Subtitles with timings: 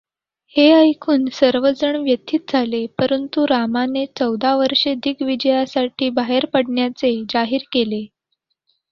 [0.55, 8.05] हे ऐकून सर्वजण व्यथित झाले, परंतु रामाने चौदा वर्षे दिग्विजयासाठी बाहेर पडण्याचे जाहीर केले.